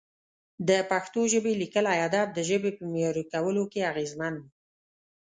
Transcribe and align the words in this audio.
د 0.67 0.69
پښتو 0.91 1.21
ژبې 1.31 1.53
لیکلي 1.61 1.95
ادب 2.07 2.27
د 2.33 2.39
ژبې 2.49 2.71
په 2.77 2.83
معیاري 2.91 3.23
کولو 3.33 3.63
کې 3.71 3.87
اغېزمن 3.91 4.33
و. 4.41 4.45